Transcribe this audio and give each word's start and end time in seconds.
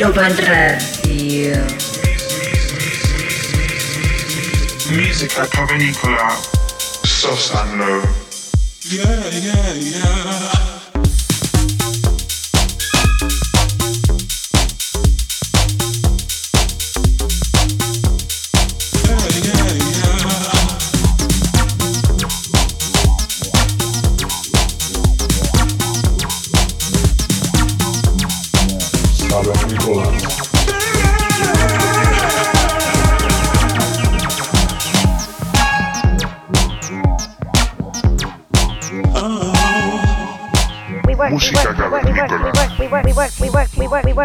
Global 0.00 0.34
Radio. 0.48 1.62
Musica 4.96 5.46
povenicola, 5.52 6.40
soft 7.04 7.54
and 7.54 7.78
low. 7.78 8.02
Yeah, 8.88 9.28
yeah, 9.28 9.74
yeah. 9.74 10.69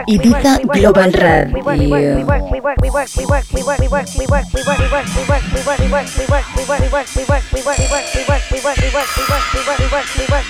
Ibiza 0.08 0.60
Global 0.72 1.12
Radio. 1.66 2.26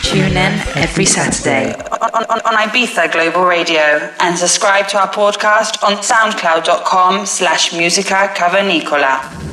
Tune 0.03 0.37
in 0.37 0.53
every 0.75 1.05
Saturday 1.05 1.73
on, 1.73 2.25
on, 2.25 2.39
on 2.41 2.53
Ibiza 2.67 3.11
Global 3.11 3.45
Radio 3.45 4.11
and 4.19 4.37
subscribe 4.37 4.87
to 4.89 4.99
our 4.99 5.07
podcast 5.11 5.81
on 5.83 5.97
soundcloud.com 6.03 7.25
slash 7.25 7.73
musica 7.73 8.31
cavernicola. 8.35 9.44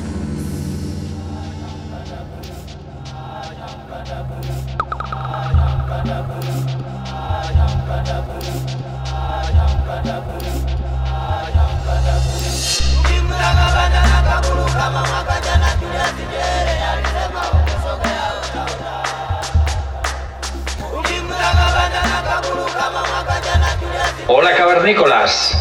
Hola 24.27 24.55
cavernícolas. 24.55 25.51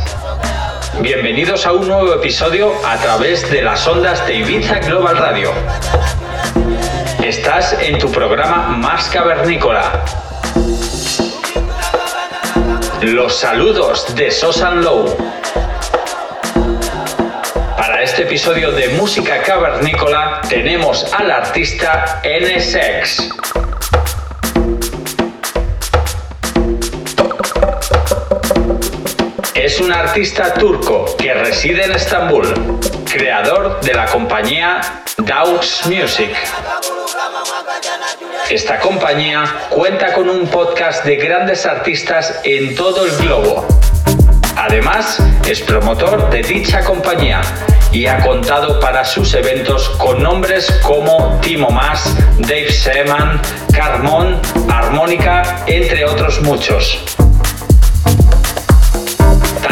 Bienvenidos 1.00 1.66
a 1.66 1.72
un 1.72 1.88
nuevo 1.88 2.14
episodio 2.14 2.72
a 2.86 2.96
través 2.98 3.50
de 3.50 3.60
las 3.60 3.84
ondas 3.88 4.24
de 4.24 4.34
Ibiza 4.34 4.78
Global 4.78 5.16
Radio. 5.16 5.52
Estás 7.24 7.76
en 7.80 7.98
tu 7.98 8.10
programa 8.12 8.68
más 8.68 9.08
cavernícola. 9.08 10.04
Los 13.00 13.34
saludos 13.34 14.14
de 14.14 14.30
Sosan 14.30 14.84
Low. 14.84 15.16
Para 17.76 18.02
este 18.02 18.22
episodio 18.22 18.70
de 18.70 18.90
música 18.90 19.42
cavernícola 19.42 20.40
tenemos 20.48 21.12
al 21.12 21.32
artista 21.32 22.22
NSX. 22.22 23.41
Un 29.92 29.98
artista 29.98 30.54
turco 30.54 31.04
que 31.18 31.34
reside 31.34 31.84
en 31.84 31.92
Estambul, 31.92 32.46
creador 33.10 33.80
de 33.82 33.92
la 33.92 34.06
compañía 34.06 34.80
Dogs 35.18 35.84
Music. 35.86 36.34
Esta 38.48 38.78
compañía 38.80 39.44
cuenta 39.68 40.14
con 40.14 40.30
un 40.30 40.46
podcast 40.48 41.04
de 41.04 41.16
grandes 41.16 41.66
artistas 41.66 42.40
en 42.44 42.74
todo 42.74 43.04
el 43.04 43.14
globo. 43.18 43.66
Además, 44.56 45.18
es 45.46 45.60
promotor 45.60 46.30
de 46.30 46.42
dicha 46.42 46.82
compañía 46.84 47.42
y 47.90 48.06
ha 48.06 48.18
contado 48.20 48.80
para 48.80 49.04
sus 49.04 49.34
eventos 49.34 49.90
con 49.90 50.22
nombres 50.22 50.70
como 50.82 51.38
Timo 51.42 51.70
Mas, 51.70 52.16
Dave 52.38 52.70
Seaman, 52.70 53.40
Carmon, 53.74 54.40
Armónica, 54.70 55.64
entre 55.66 56.06
otros 56.06 56.40
muchos. 56.40 57.21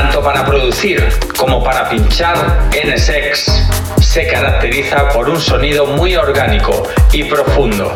Tanto 0.01 0.23
para 0.23 0.47
producir 0.47 1.07
como 1.37 1.63
para 1.63 1.87
pinchar, 1.91 2.71
NSX 2.73 3.53
se 4.01 4.27
caracteriza 4.29 5.11
por 5.11 5.29
un 5.29 5.39
sonido 5.39 5.85
muy 5.85 6.17
orgánico 6.17 6.85
y 7.13 7.25
profundo, 7.25 7.95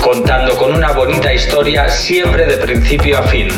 contando 0.00 0.56
con 0.56 0.72
una 0.72 0.92
bonita 0.92 1.34
historia 1.34 1.88
siempre 1.88 2.46
de 2.46 2.58
principio 2.58 3.18
a 3.18 3.22
fin. 3.24 3.48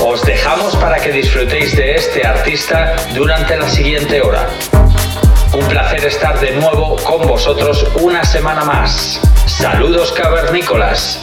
Os 0.00 0.24
dejamos 0.24 0.76
para 0.76 0.96
que 1.00 1.10
disfrutéis 1.10 1.76
de 1.76 1.96
este 1.96 2.24
artista 2.24 2.94
durante 3.12 3.56
la 3.56 3.68
siguiente 3.68 4.22
hora. 4.22 4.46
Un 5.52 5.66
placer 5.66 6.04
estar 6.04 6.38
de 6.38 6.52
nuevo 6.52 6.94
con 7.02 7.26
vosotros 7.26 7.84
una 8.00 8.24
semana 8.24 8.64
más. 8.64 9.20
Saludos 9.44 10.12
cavernícolas. 10.12 11.18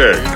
NSX. 0.00 0.29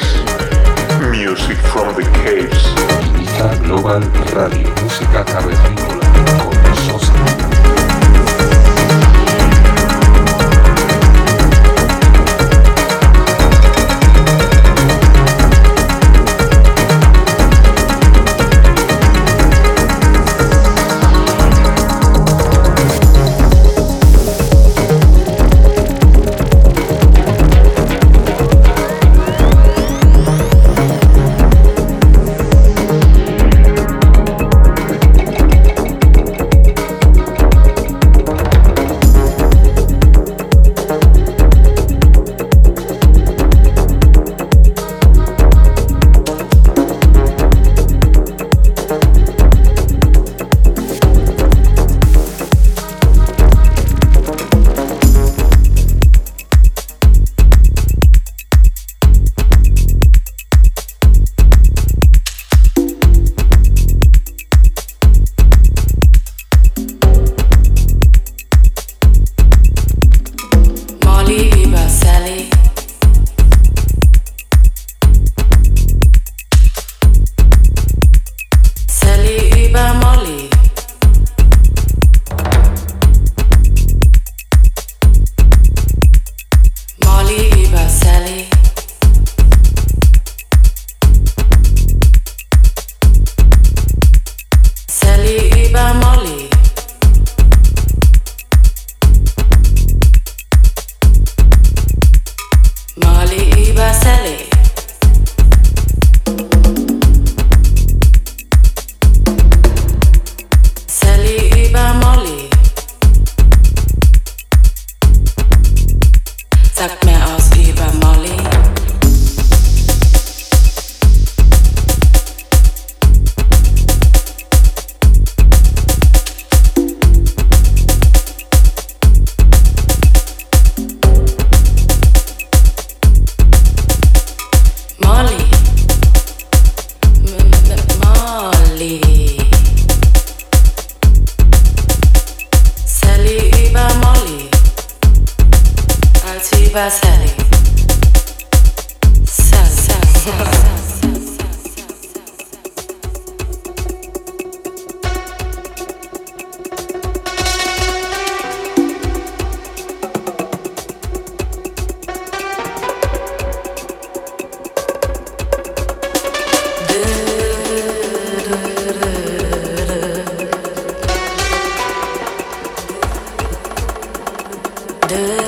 늘 175.06 175.43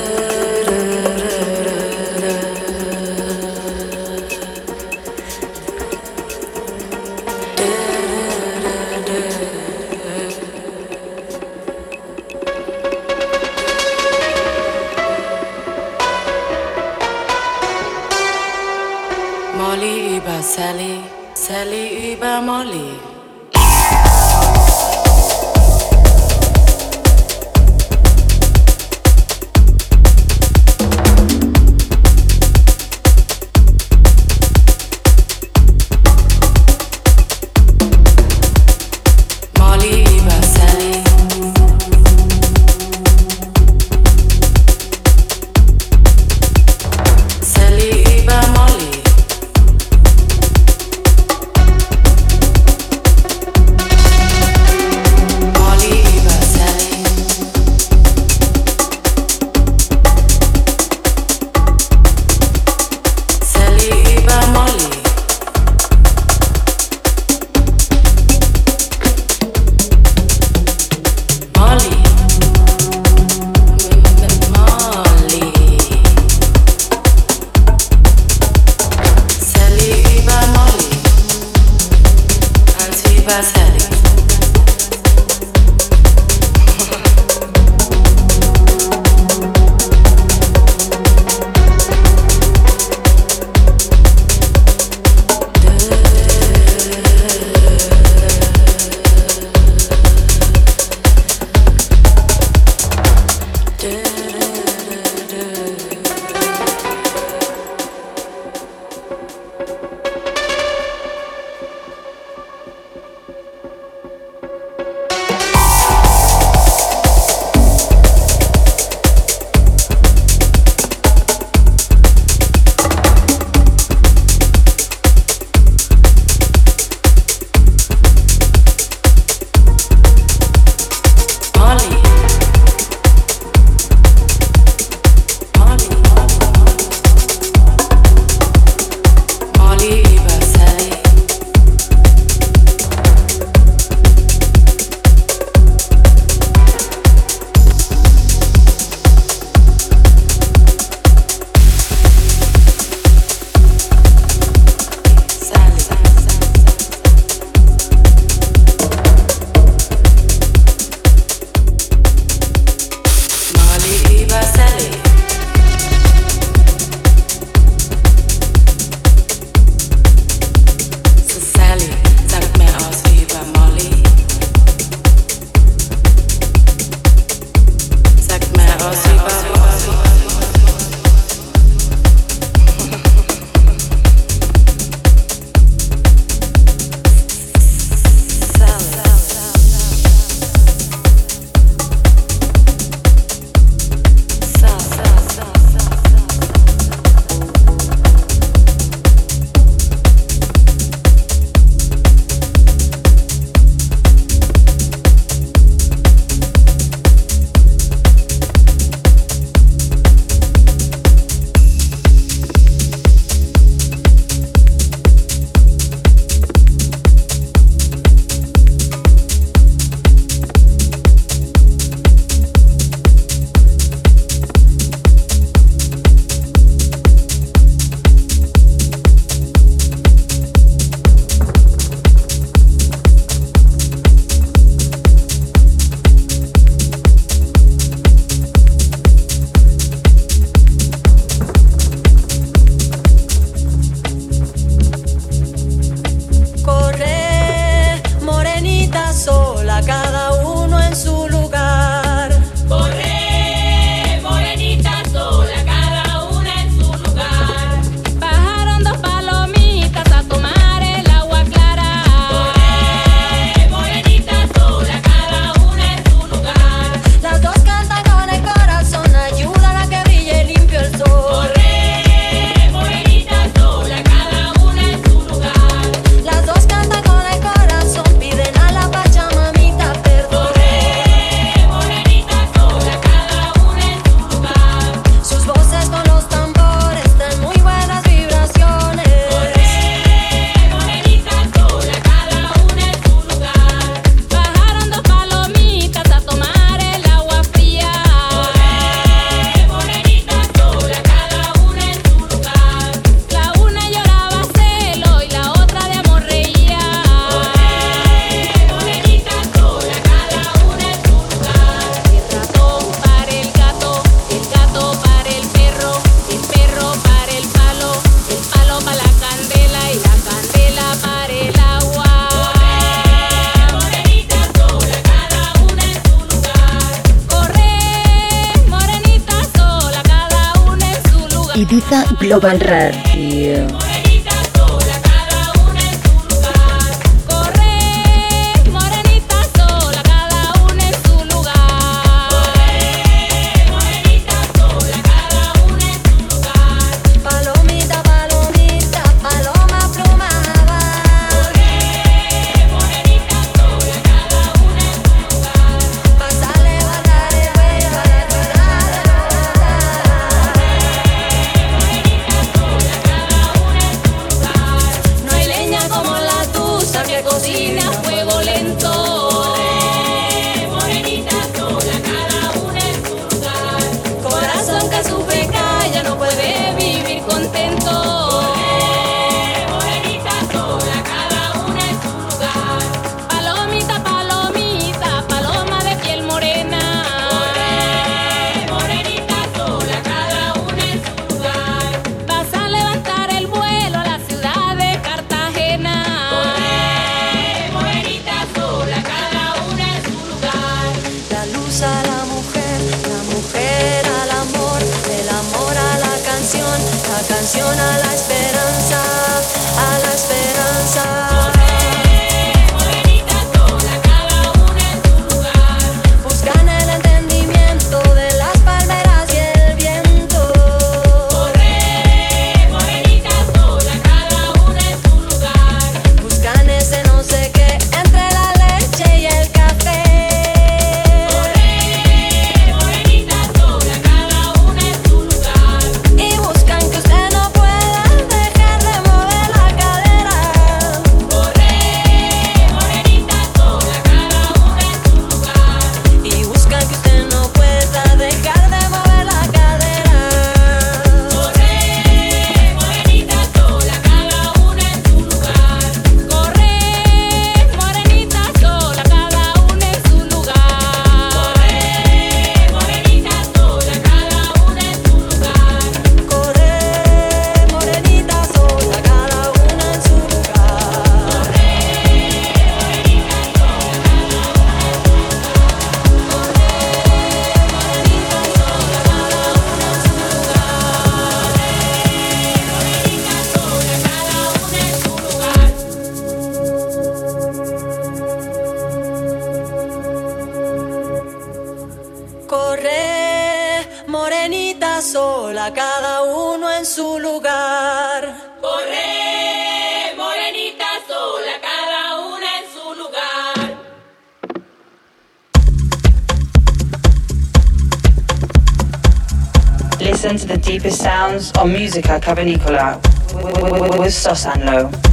Musica 511.97 512.19
Cabanicola 512.19 513.01
with, 513.33 513.71
with, 513.71 513.81
with, 513.81 513.99
with 513.99 515.06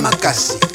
makasi 0.00 0.69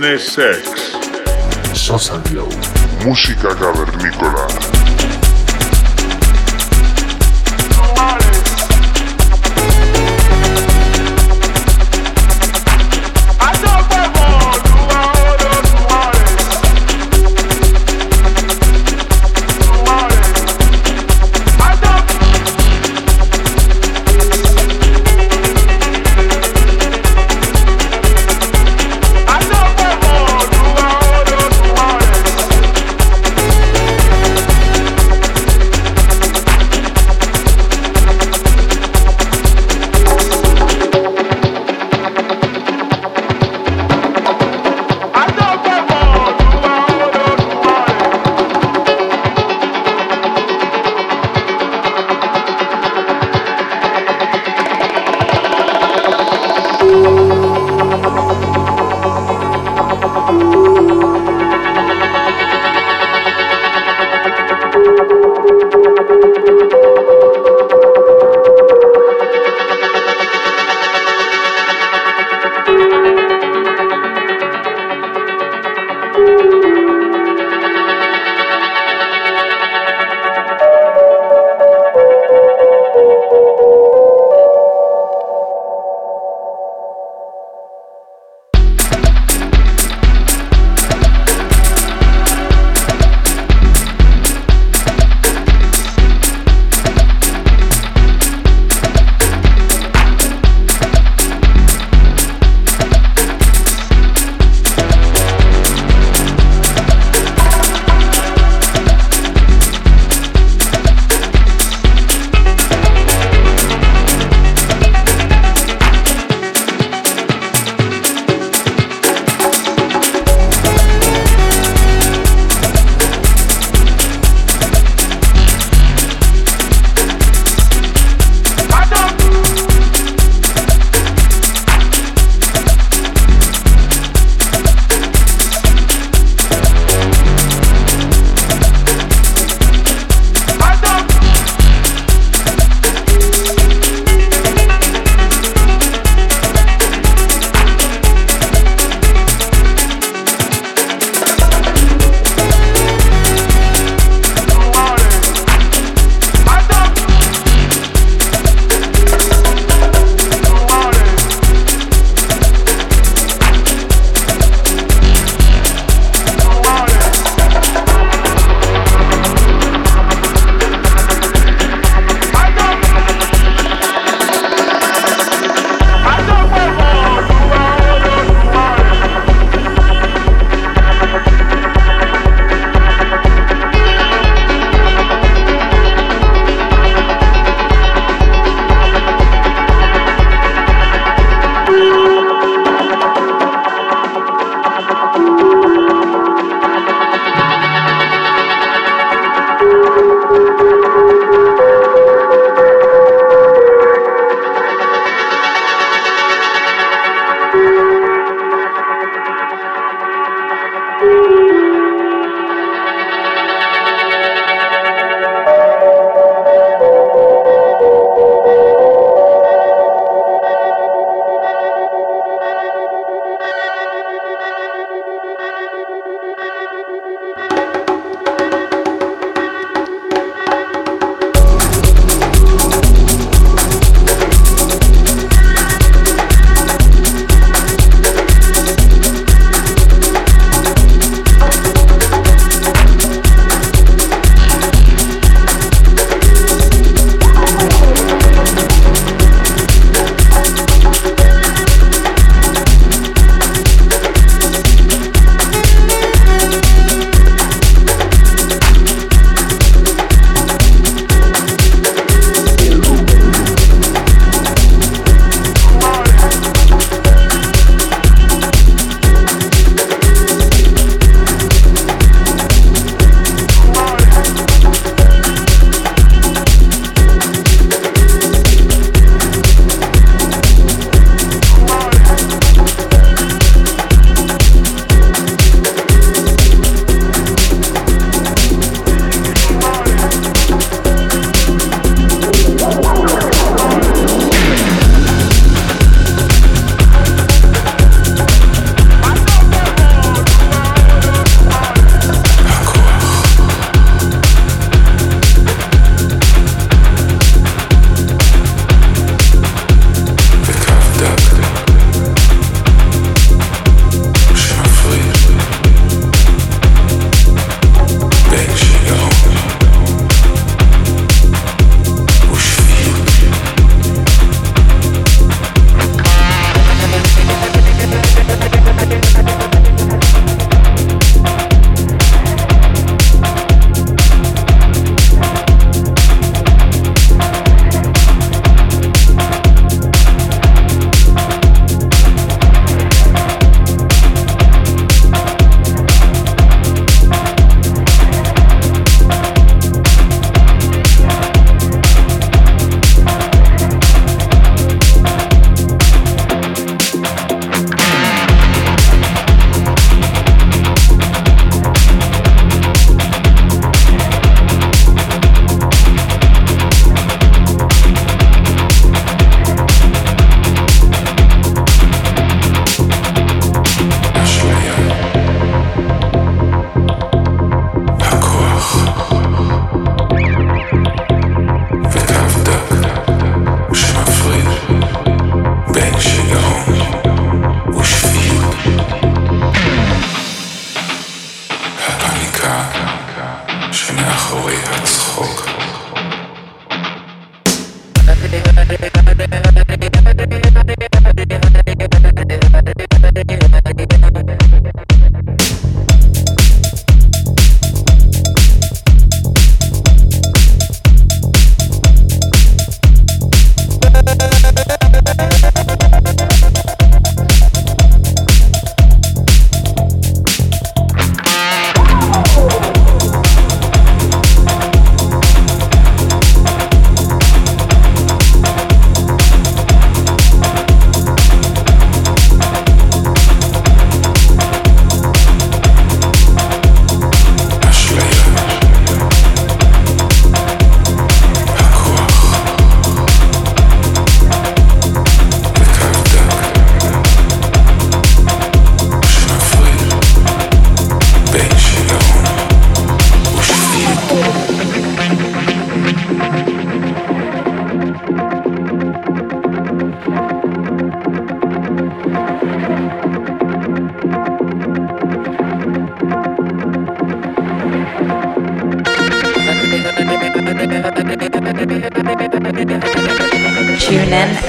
necessário. 0.00 0.59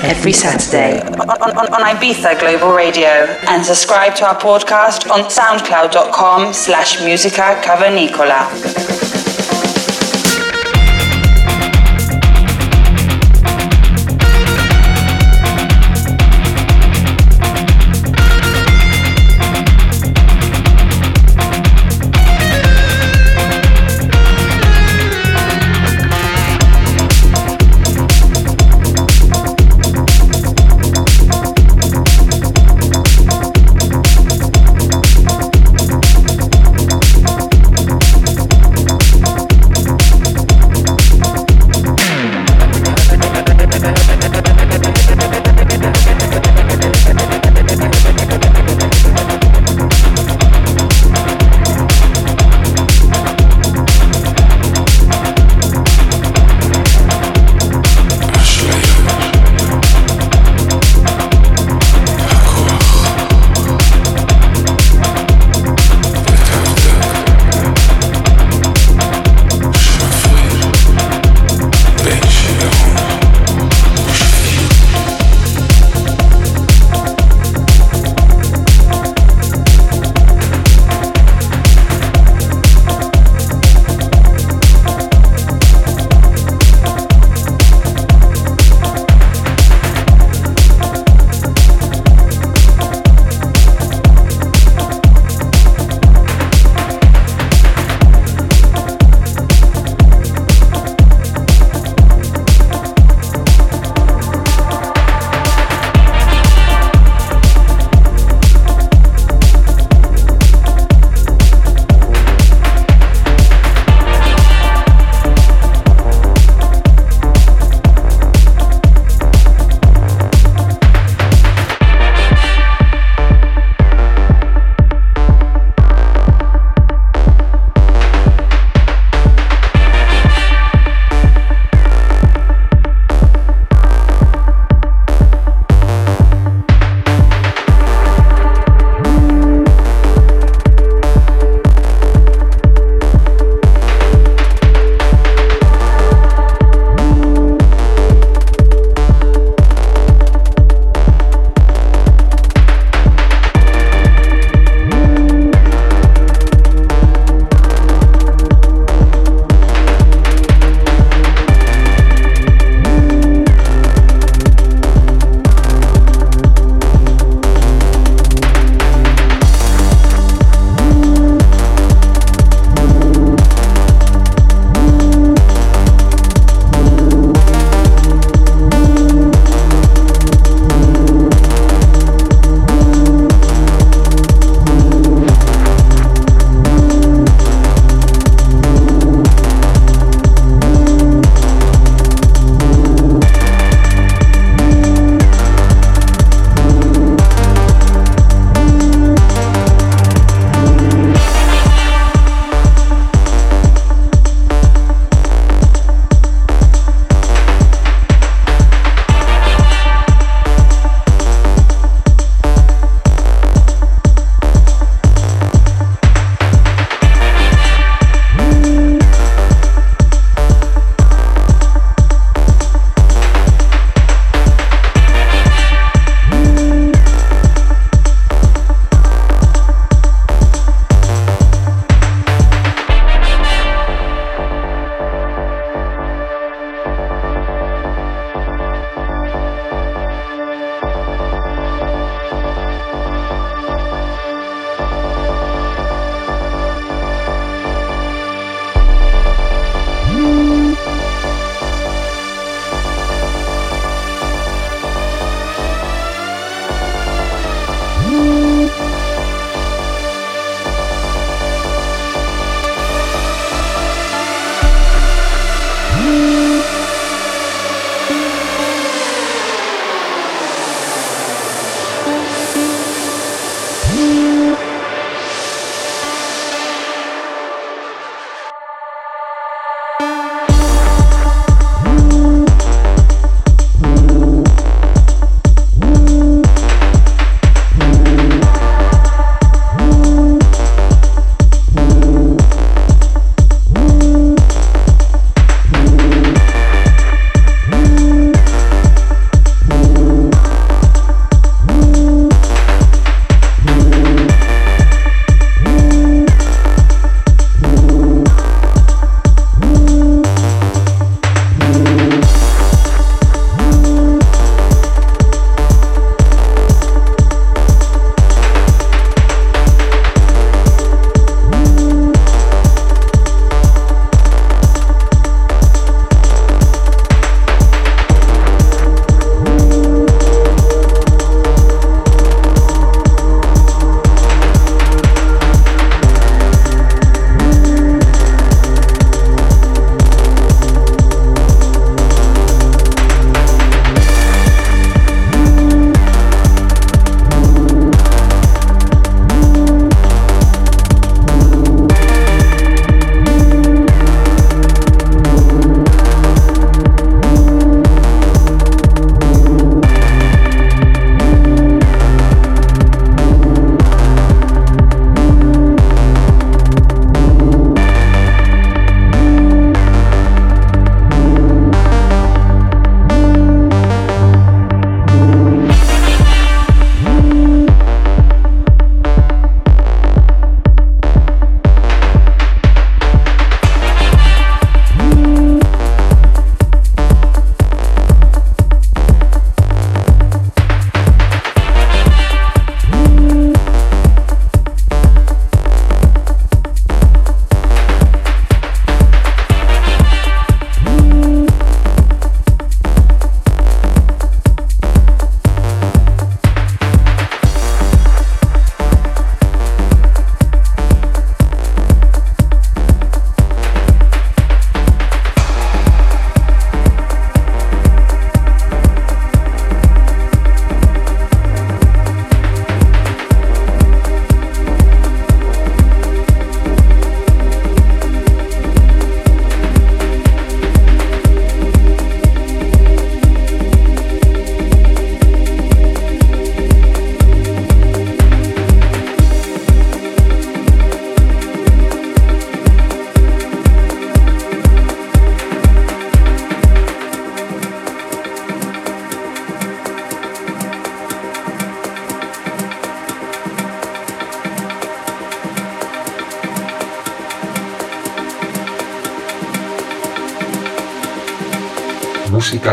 Every 0.04 0.34
Saturday 0.34 0.99
on, 1.02 1.30
on, 1.30 1.74
on 1.74 1.82
Ibiza 1.95 2.39
Global 2.39 2.74
Radio 2.74 3.08
and 3.47 3.64
subscribe 3.64 4.16
to 4.16 4.26
our 4.26 4.36
podcast 4.36 5.10
on 5.12 5.30
soundcloud.com 5.30 6.54
slash 6.54 7.02
musica 7.04 7.60
cavernicola. 7.64 8.80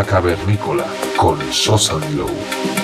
Cavernícola 0.05 0.84
con 1.16 1.38
Sosa 1.53 1.94
Glow. 2.11 2.78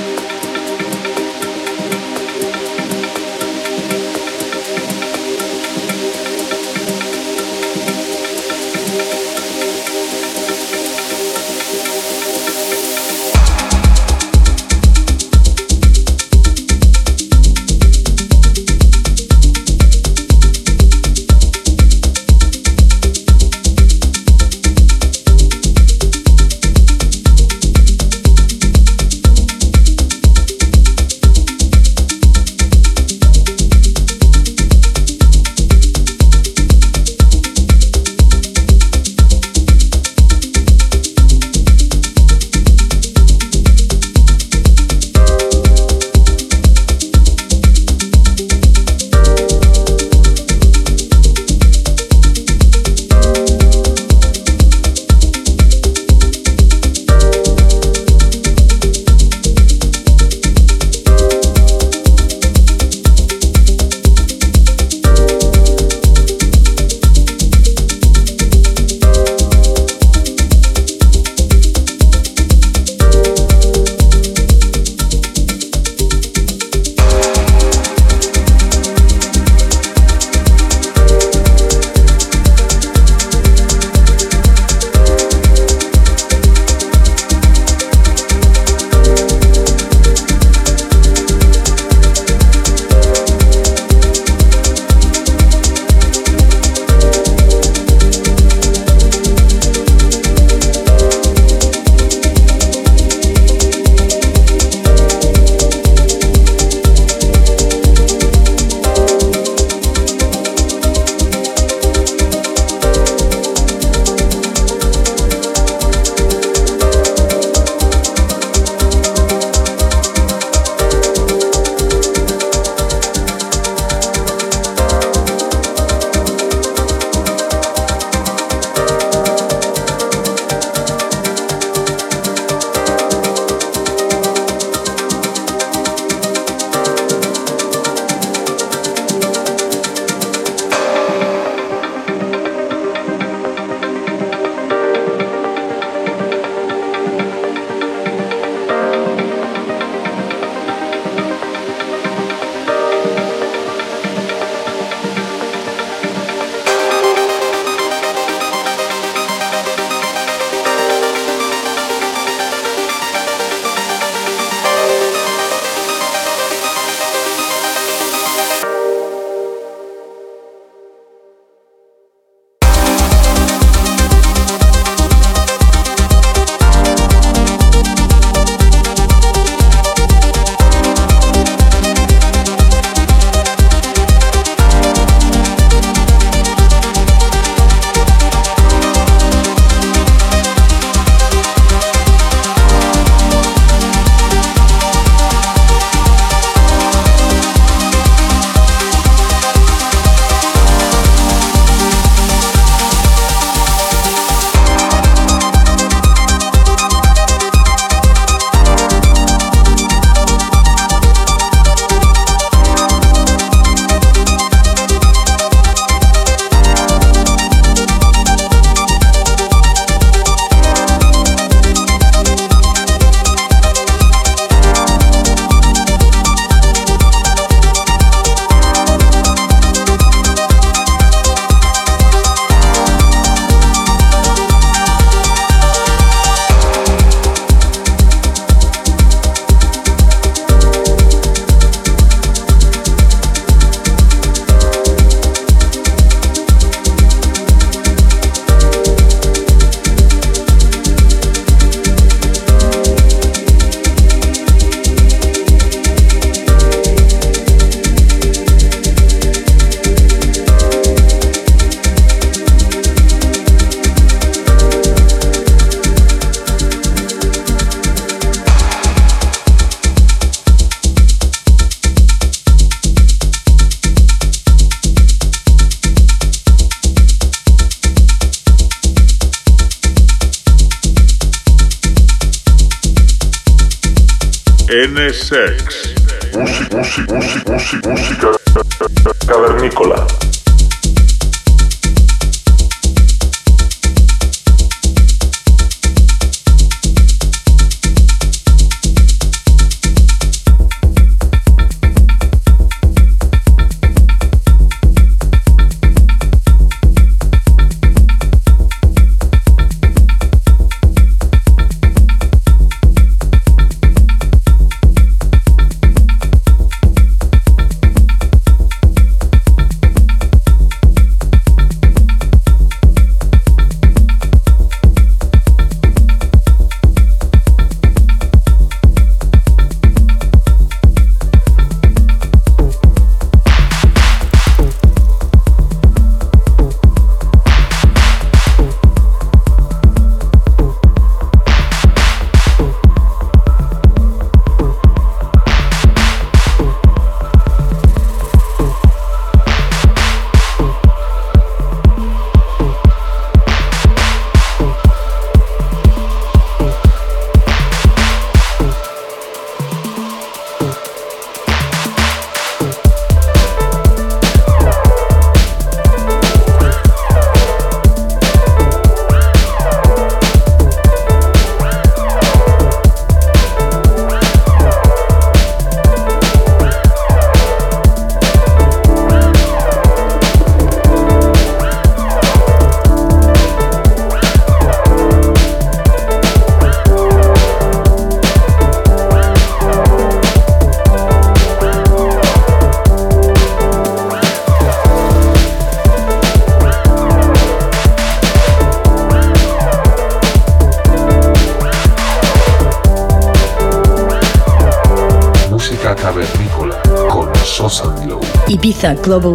Ibiza 408.85 409.03
Global 409.03 409.33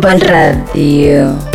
Global 0.00 0.18
Radio. 0.18 1.49